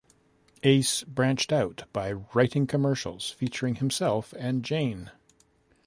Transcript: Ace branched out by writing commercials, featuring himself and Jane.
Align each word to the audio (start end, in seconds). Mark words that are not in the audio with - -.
Ace 0.63 1.03
branched 1.03 1.51
out 1.53 1.83
by 1.93 2.11
writing 2.11 2.65
commercials, 2.65 3.29
featuring 3.29 3.75
himself 3.75 4.33
and 4.39 4.65
Jane. 4.65 5.11